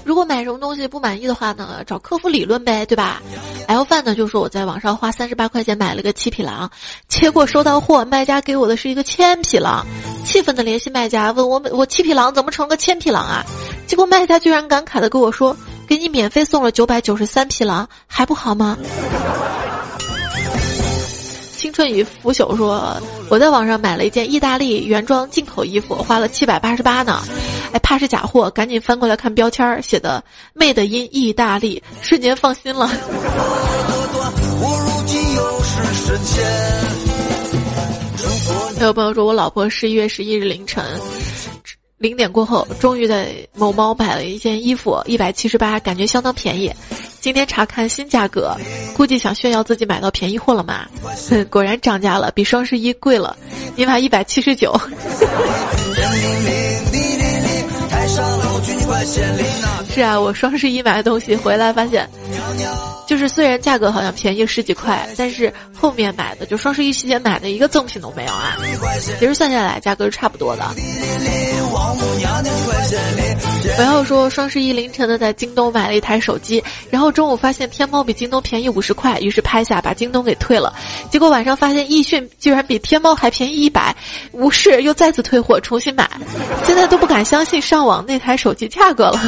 [0.04, 3.22] 如果买什么东西不满意的话呢，找客服理论呗，对吧
[3.68, 6.70] ？L 范呢就说我在网上花三十八块钱买了个七匹狼，
[7.08, 9.86] 结果收到货，卖家给我的是一个千匹狼，
[10.24, 13.44] 气愤的联系卖家问我我七匹狼怎么成个千匹狼啊？
[13.88, 18.78] 结果卖家居然感慨的跟我说，给你免费送了九百九十三匹狼，还不好吗？
[21.76, 22.96] 春雨腐朽说
[23.30, 27.22] ：“我在网上买了一件意大利原装进口衣服，花了七百八十八呢。
[27.74, 30.24] 哎，怕是假货，赶紧翻过来看标签儿，写的
[30.58, 32.88] ‘made in 意大利’，瞬间放心了。
[38.80, 40.82] ”还有朋友说：“我老婆十一月十一日凌晨。”
[42.06, 46.72] 零点过后，终于在某猫买了一件衣服，一百七十八，感觉相当便宜。
[47.20, 48.56] 今天查看新价格，
[48.96, 50.86] 估计想炫耀自己买到便宜货了嘛？
[51.50, 53.36] 果然涨价了，比双十一贵了，
[53.76, 54.80] 你买一百七十九。
[59.92, 62.08] 是啊，我双十一买的东西回来发现，
[63.08, 68.58] 就是虽然价格好像便宜十几块，但是后面买的就双十一期间买的一个赠品都没有啊。
[69.20, 70.66] 其实算下来价格是差不多的。
[73.76, 80.74] 不要说双十一凌晨的在京东买了一台手机，然后中午发现天猫比京东便宜五十块，于是拍下把京东给退了。
[81.12, 83.96] 结果晚上发现易迅居然比天猫还便宜一百，
[84.32, 86.10] 无视又再次退货重新买，
[86.66, 89.22] 现在都不敢相信上网那台手机价格了。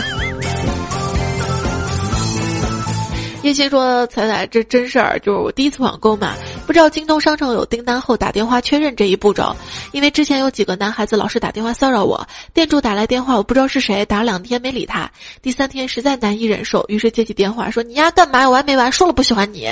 [3.48, 6.34] 叶欣说：“彩彩，这真事儿，就是我第一次网购嘛，
[6.66, 9.56] 不知道京东商城有订单后打电话确认这一步骤。
[9.94, 15.10] 因为之前有几个男孩子老是打电话骚扰我，店主打来电话，我不知道是谁，打了两天没理他，
[15.42, 18.44] 第三天实在难以忍受，于是接起电话说：‘你丫干嘛？
[18.44, 18.92] 有完没完？
[18.92, 19.70] 说了不喜欢你。’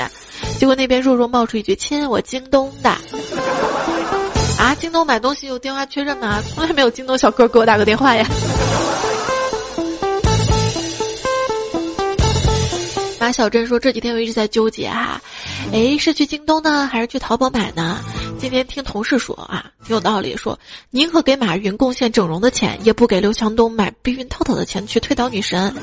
[0.57, 2.89] 结果那边弱弱冒出一句：‘亲，我京东的。’
[4.57, 6.41] 啊，京东买东西有电话确认吗？
[6.53, 8.25] 从来没有京东小哥给我打个电话呀。”
[13.25, 15.19] 马小珍说：“这几天我一直在纠结哈，
[15.73, 17.97] 哎，是去京东呢，还是去淘宝买呢？
[18.37, 20.59] 今天听同事说啊，挺有道理，说
[20.91, 25.73] 宁可给马云贡献整容的钱，也不给刘强东买避孕套套的钱去推倒女神。”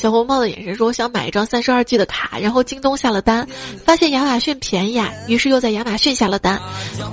[0.00, 3.46] 小红帽的眼神说：“我想买一张三十二 G 的卡，然后京东下了单，
[3.84, 6.58] 发现亚马逊便宜啊，于是又在亚马逊下了单，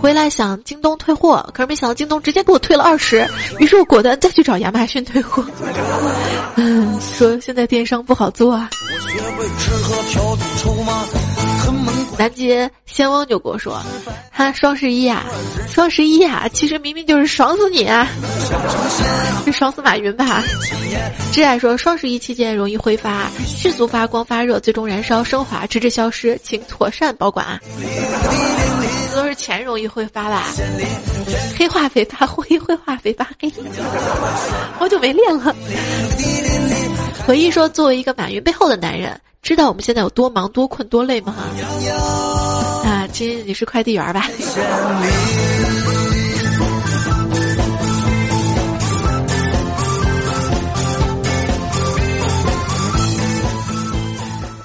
[0.02, 3.28] 回来想京东退货，可是没想到京东直接给我退了二十，
[3.60, 5.44] 于是我果断再去找亚马逊退货。
[6.56, 8.70] 嗯，说现在电商不好做啊。”
[12.18, 13.80] 南极仙翁就跟我说
[14.32, 15.24] ：“哈，双十一啊，
[15.70, 18.08] 双十一啊，其实明明就是爽死你啊，
[19.46, 20.44] 是爽死马云吧？”
[21.32, 27.60] 挚爱说：“双十一期间容易挥发，迅速发光发热，最终燃烧升华，直至消失，请妥善保管啊。”
[29.16, 30.44] 都是钱容易挥发吧？
[31.58, 33.52] 黑化肥发 灰，灰化肥发黑。
[34.78, 35.56] 好久没练了。
[37.26, 41.34] 回忆说：“作为一个马云背后的男人。”知道我们现在有多忙、多困、多累吗？
[42.84, 44.30] 啊，亲，你是快递员吧？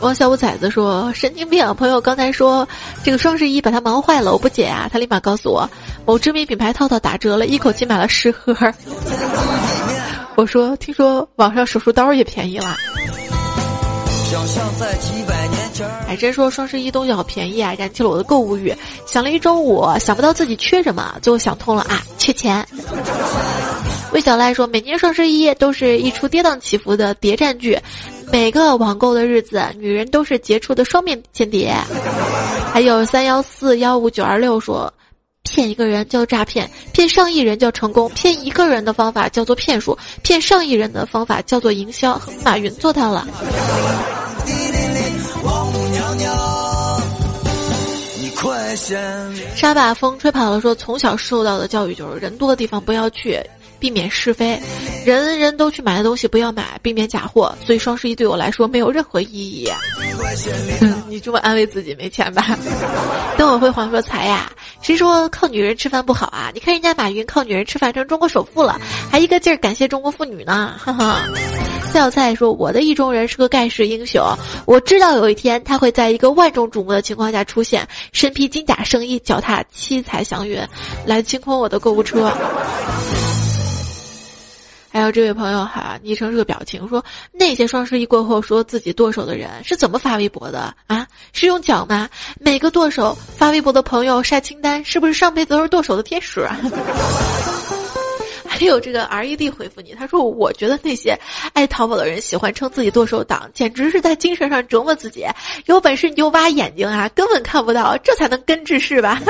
[0.01, 1.65] 王小五崽子说：“神经病！
[1.77, 2.69] 朋友刚才说
[3.05, 4.89] 这个双十一把他忙坏了，我不解啊。
[4.93, 5.71] 他立马告诉我，
[6.05, 8.53] 某知名品牌套套打折了，一口气买了十盒。
[10.35, 12.77] 我说，听说网上手术刀也便宜了。”
[14.33, 18.75] 想象在几百年前还真说双十一东西好便宜啊，燃起了我的购物欲。
[19.07, 22.67] 想了一中午，想不到自己缺什么，最后想通了啊，缺钱。
[24.15, 27.79] 魏小赖说，每年双十一都是一出跌宕起伏的谍战剧，
[28.33, 31.77] 每个网购的日子，女人都是杰出的双面间谍。
[32.73, 34.91] 还有三幺四幺五九二六说。
[35.45, 42.19] 骗一个人叫诈骗，骗上亿人叫成功，骗一个人的方法叫做骗术，骗上亿人的方法叫做营销。
[42.45, 43.27] 马云做到了。
[49.55, 53.41] 沙把风吹跑了，说从小受到的教育就是人多的地方不要去。
[53.79, 54.61] 避免是非，
[55.05, 57.53] 人人都去买的东西不要买，避免假货。
[57.67, 59.69] 所以双十一对我来说没有任何意义。
[61.09, 62.57] 你这么安慰自己没钱吧？
[63.37, 66.53] 灯火辉煌说财呀，谁说靠女人吃饭不好啊？
[66.55, 68.81] 你看人家马云靠女人吃饭成中国首富了，
[69.11, 70.77] 还一个劲儿感谢中国妇女呢。
[70.79, 71.25] 哈哈。
[71.93, 74.25] 小菜说我的意中人是个盖世英雄，
[74.65, 80.67] 我知道有一天他会在一个万众瞩目的情况下出现，身披金甲圣衣，脚踏七彩祥云，
[81.05, 82.33] 来清空我的购物车。
[84.91, 91.07] 还有这位朋友哈，昵称是个表情，说那些双十一过后说自己剁手的人是怎么发微博的啊？
[91.33, 92.09] 是用脚吗？
[92.41, 96.49] 每个剁手发微博的朋友晒清单，是不是上辈子都是剁手的天使？
[98.63, 101.19] 还有这个 R E D 回复你，他说我觉得那些
[101.53, 105.27] 爱淘宝的人喜欢称自己剁手党，简直是在精神上折磨自己。
[105.67, 109.21] 有本事你就挖眼睛啊，根本看不到，这才能根治是吧？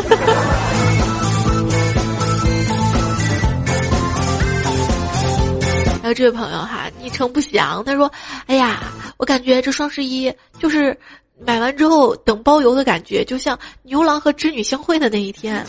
[6.03, 8.13] 还有这位朋友哈，昵称不详，他说
[8.49, 8.83] ：“哎呀，
[9.17, 10.95] 我感觉这双十一就是
[11.39, 15.67] 买完之后等包邮的感觉，就像牛郎和织女相会的那一天。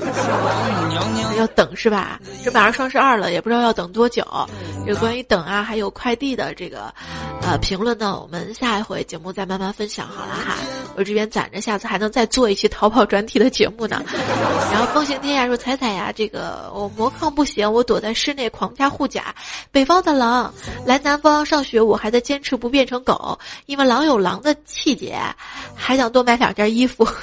[1.38, 2.19] 要等是吧？
[2.43, 4.23] 这马上双十二了，也不知道要等多久。
[4.86, 6.93] 有关于等啊，还有快递的这个
[7.41, 10.56] 呃评论呢，我们下一回节目再慢慢分享好了哈。
[10.95, 14.04] 我这边攒着，下次还能再做一期淘宝专题的节目呢。
[14.71, 19.34] 然后风行天涯说：彩彩呀，这个我魔抗不行，我躲在室内狂加护甲。
[19.71, 20.54] 北方的狼
[20.86, 25.17] 来南方上学，我还在坚持不变成狗，因为狼有狼的气节，
[25.75, 27.07] 还想多买两件衣服。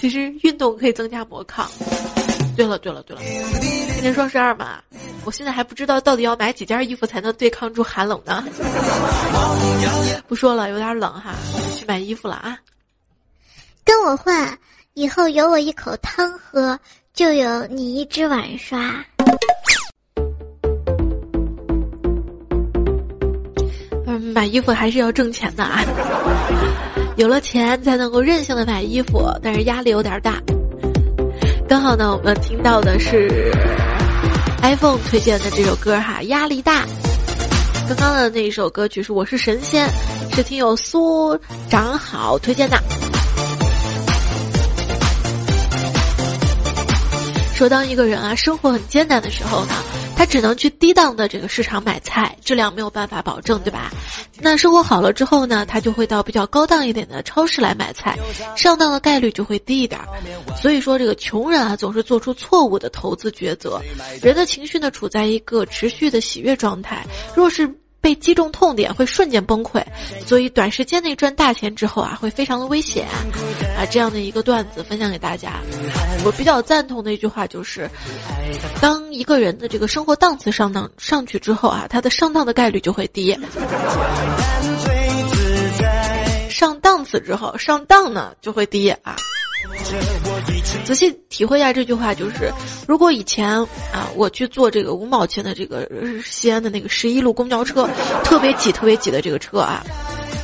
[0.00, 1.68] 其实运动可以增加魔抗。
[2.56, 3.22] 对了对了对了，
[3.94, 4.80] 今天双十二嘛，
[5.24, 8.44] 我现在还不知道到底要买几件衣服才能对抗住寒冷呢。
[10.28, 11.34] 不说了，有点冷哈，
[11.74, 12.56] 去买衣服了啊。
[13.84, 14.56] 跟我换，
[14.94, 16.78] 以后有我一口汤喝，
[17.12, 19.04] 就有你一只碗刷。
[24.44, 25.80] 买衣服还是要挣钱的啊。
[27.16, 30.34] 有了钱才能够任性的买衣服，但是压力有点大。
[31.66, 33.50] 刚好呢，我们听到的是
[34.60, 36.84] iPhone 推荐的这首歌哈，压力大。
[37.88, 39.88] 刚刚的那一首歌曲是《我是神仙》，
[40.36, 41.38] 是听友苏
[41.70, 42.78] 长好推荐的。
[47.54, 49.72] 说当一个人啊，生活很艰难的时候呢。
[50.16, 53.90] 他只能去低档的这个市场买菜，质量没有办法保证，对吧？
[54.40, 58.18] 那生活好了之后呢，他就会到比较高档一点的超市来买菜，
[58.56, 60.00] 上当的概率就会低一点。
[60.60, 63.80] 所以说，这个穷人啊，总是做出错误的投资抉择。
[64.22, 67.06] 人的情绪呢，处在一个持续的喜悦状态。
[67.34, 67.68] 若是
[68.04, 69.82] 被击中痛点会瞬间崩溃，
[70.26, 73.06] 所以短时间内赚大钱之后啊，会非常的危险
[73.78, 73.86] 啊。
[73.90, 75.54] 这样的一个段子分享给大家，
[76.22, 77.88] 我比较赞同的一句话就是，
[78.78, 83.34] 当一个人的这个生活档次上当上去之后啊，他的上当的概率就会低。
[86.50, 89.16] 上档次之后，上当呢就会低啊。
[90.84, 92.52] 仔细体会一下这句话，就是
[92.86, 93.58] 如果以前
[93.92, 95.88] 啊，我去坐这个五毛钱的这个
[96.24, 97.88] 西安的那个十一路公交车，
[98.22, 99.82] 特别挤、特别挤的这个车啊，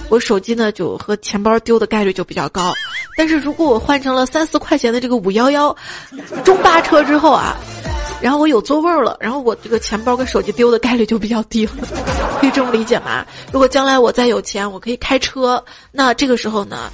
[0.08, 2.72] 我手机呢就和钱包丢的概率就比较高。
[3.16, 5.76] 但是如果我换成了三四块钱的这个五幺幺
[6.44, 7.56] 中巴车之后啊，
[8.22, 11.72] 然后我有座位了，然后我这个钱包跟手机丢的概率就比较低了，
[12.40, 13.26] 可以这么理解吗？
[13.52, 15.62] 如果将来我再有钱，我可以开车，
[15.92, 16.90] 那这个时候呢？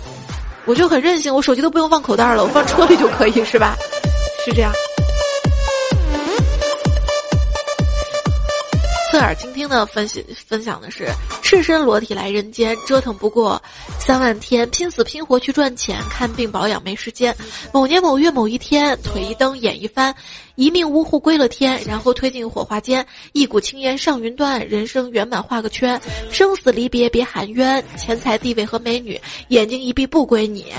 [0.66, 3.76] 我就很任性，我手机都不用放口袋了，我放车里就可以，是吧？
[4.44, 4.72] 是这样。
[9.10, 11.08] 侧耳倾听的分析分享的是：
[11.40, 13.62] 赤身裸体来人间，折腾不过
[13.98, 17.34] 三万天，拼死拼活去赚钱，看病保养没时间。
[17.72, 20.14] 某年某月某一天，腿一蹬眼一翻。
[20.56, 26.00] 一命呜呼归了天，然后推进火化间，一股青烟上云端，人生圆满画个圈，
[26.32, 30.72] 生死离别别喊冤，钱财地位和美女，眼睛一闭不归你。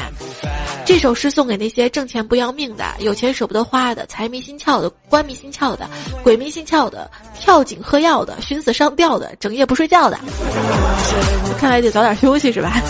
[0.83, 5.87] 这首诗送给那些挣钱不要命的，有钱舍不得花的，财迷心窍的，官迷心窍的，
[6.23, 7.09] 鬼迷心窍的，
[7.39, 10.17] 跳井喝药的，寻死上吊的，整夜不睡觉的。
[11.59, 12.81] 看来得早点休息是吧？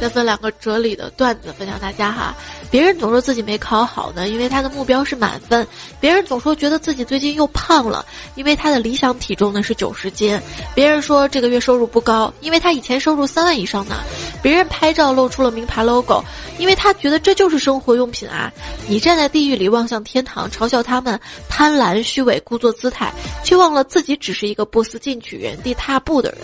[0.00, 2.34] 再分两个哲理的段子分享大家哈。
[2.70, 5.62] 别人总说自己没考好呢，因为他的目标是满分；
[6.00, 10.38] 别人总说觉得自己最近又胖了，因为他的理想体重呢是九十斤；
[10.74, 13.96] 别人说这个月收入不高，因为他以前收入三万以上呢；
[14.42, 16.24] 别人拍照露出了名牌 logo，
[16.58, 18.50] 因为他觉得这就是生活用品啊。
[18.88, 23.12] 你站在地狱里望向天堂，嘲笑他们贪婪、虚伪、故作姿态，
[23.44, 26.40] 却忘了自己只是一个不思进取、原地踏步的人，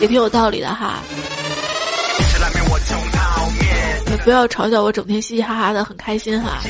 [0.00, 1.02] 也挺有道理的哈。
[4.18, 6.60] 不要嘲笑我，整天嘻嘻哈哈的很开心哈。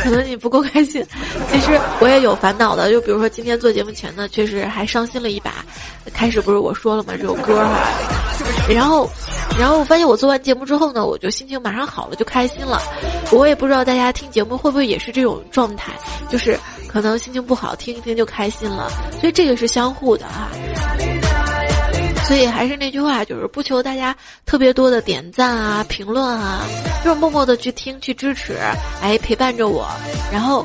[0.00, 1.04] 可能你不够开心，
[1.52, 2.90] 其实我也有烦恼的。
[2.90, 5.64] 就比如说今天做节目前呢，确实还伤心了一把。
[6.12, 7.14] 开始不是我说了吗？
[7.16, 7.88] 这首歌哈，
[8.68, 9.08] 然后，
[9.58, 12.80] 然后我发现我做完节目之后呢，我就心情马上好了，就开心了。
[13.30, 15.92] 我也不知道大家听节目会不会也是这种状态，
[16.28, 18.90] 就是可能心情不好，听一听就开心了。
[19.20, 20.50] 所以这个是相互的啊。
[22.30, 24.16] 所以还是那句话，就是不求大家
[24.46, 26.64] 特别多的点赞啊、评论啊，
[27.04, 28.56] 就是默默的去听、去支持，
[29.02, 29.84] 哎，陪伴着我。
[30.32, 30.64] 然后，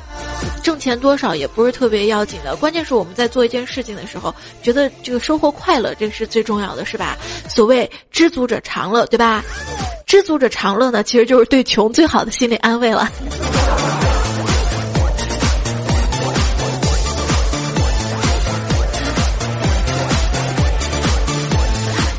[0.61, 7.17] 挣钱多少也不是特别要紧的，关键是我们在做一件事情的时候，觉得这个收获快乐，这是最重要的，是吧？
[7.49, 9.43] 所谓知足者常乐，对吧？
[10.05, 13.09] 知足者常乐呢，其实就是对穷最好的心理安慰了。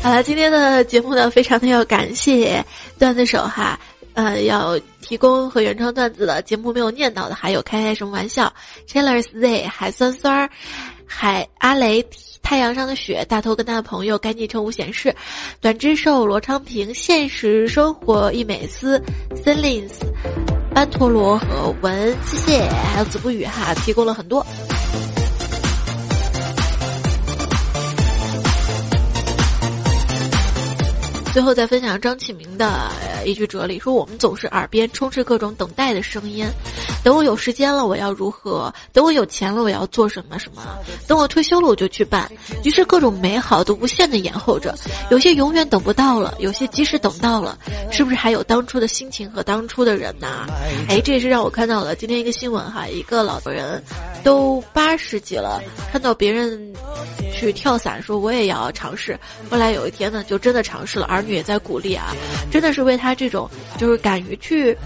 [0.07, 2.65] 好了，今天的节目呢，非常的要感谢
[2.97, 3.77] 段子手哈，
[4.13, 8.53] 呃，要提供和原创段子的节目没有念到的，还有开开什么玩笑
[8.87, 10.49] ，Chillers Z 海酸酸，
[11.05, 12.07] 海阿雷
[12.41, 15.13] 太阳上的雪，大头跟他的朋友该昵称无显示，
[15.59, 19.03] 短肢兽罗昌平，现实生活一美思
[19.43, 19.91] ，Celins，
[20.73, 24.45] 班陀罗和文，谢谢，还有子不语哈，提供了很多。
[31.37, 32.91] 最后再分享张启明的
[33.23, 36.47] 一句哲理，说我们总是耳边充斥各种等待的声音，
[37.03, 40.63] 等我有时间了我要如何，等我有钱了我要做什么什么，
[41.07, 42.27] 等我退休了我就去办，
[42.63, 44.75] 于是各种美好都无限的延后着，
[45.11, 47.55] 有些永远等不到了，有些即使等到了，
[47.91, 50.47] 是不是还有当初的心情和当初的人呢？
[50.89, 53.83] 哎，这也是让我看到了今天一个新闻哈，一个老人，
[54.23, 55.61] 都八十几了，
[55.91, 56.73] 看到别人
[57.31, 59.15] 去跳伞，说我也要尝试，
[59.51, 61.26] 后来有一天呢就真的尝试了，而。
[61.33, 62.15] 也在鼓励啊，
[62.51, 64.77] 真的是为他这种就是敢于去，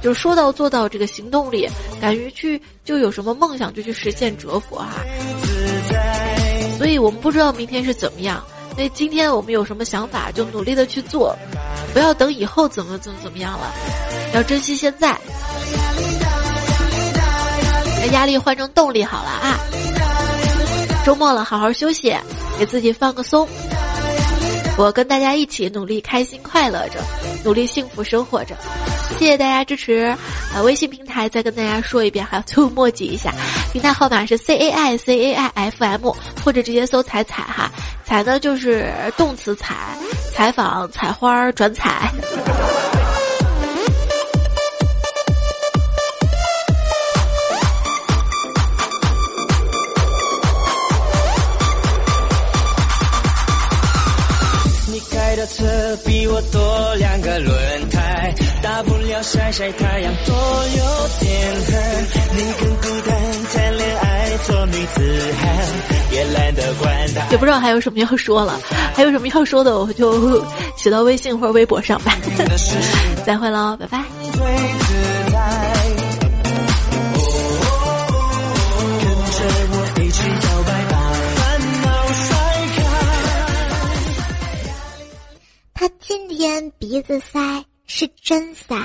[0.00, 1.68] 就是说到做到这个行动力，
[2.00, 4.88] 敢于去就有什么梦想就去实现折服哈。
[6.78, 8.42] 所以我们不知道明天是怎么样，
[8.76, 11.36] 那今天我们有什么想法就努力的去做，
[11.92, 13.72] 不要等以后怎么怎么怎么样了，
[14.34, 15.16] 要珍惜现在，
[18.00, 19.60] 把压力换成动力好了啊。
[21.04, 22.14] 周末了，好好休息，
[22.58, 23.48] 给自己放个松。
[24.78, 26.98] 我跟大家一起努力，开心快乐着，
[27.44, 28.56] 努力幸福生活着。
[29.18, 30.16] 谢谢大家支持，
[30.54, 33.32] 啊，微信平台再跟大家说一遍，还要最后墨迹一下，
[33.72, 36.10] 平台号码是 C A I C A I F M，
[36.42, 37.70] 或者直接搜“采采”哈，
[38.04, 39.74] 采呢就是动词采，
[40.34, 42.10] 采访、采花、转采。
[55.92, 62.06] 车比我多两个轮胎，大不了晒晒太阳多有点痕。
[62.34, 65.54] 你更孤单，谈恋爱做女子汉，
[66.12, 67.30] 也懒得管他。
[67.30, 68.58] 也不知道还有什么要说了，
[68.94, 70.42] 还有什么要说的，我就
[70.76, 72.16] 写到微信或者微博上吧。
[73.26, 74.02] 再会喽，拜拜。
[85.82, 88.76] 他今天鼻子塞是真塞。